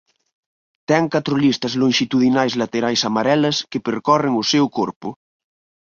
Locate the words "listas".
1.43-1.73